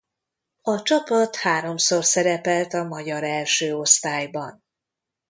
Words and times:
A 0.61 0.81
csapat 0.81 1.35
háromszor 1.35 2.03
szerepelt 2.05 2.73
a 2.73 2.83
magyar 2.83 3.23
első 3.23 3.73
osztályban. 3.75 4.63